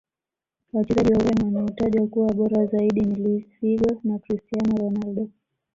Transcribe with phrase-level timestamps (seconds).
[0.73, 5.29] Wachezaji wa ureno wanaotajwa kuwa bora zaidi ni luis figo na cristiano ronaldo